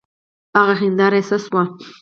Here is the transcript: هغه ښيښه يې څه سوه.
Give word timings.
هغه 0.57 0.73
ښيښه 0.79 1.07
يې 1.17 1.21
څه 1.27 1.37
سوه. 1.45 1.63